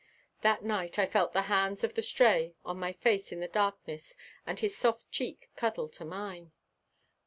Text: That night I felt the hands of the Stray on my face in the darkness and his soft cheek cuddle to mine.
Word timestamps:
That 0.41 0.63
night 0.63 0.97
I 0.97 1.05
felt 1.05 1.31
the 1.33 1.43
hands 1.43 1.83
of 1.83 1.93
the 1.93 2.01
Stray 2.01 2.55
on 2.65 2.79
my 2.79 2.91
face 2.91 3.31
in 3.31 3.39
the 3.39 3.47
darkness 3.47 4.15
and 4.47 4.59
his 4.59 4.75
soft 4.75 5.11
cheek 5.11 5.51
cuddle 5.55 5.89
to 5.89 6.03
mine. 6.03 6.53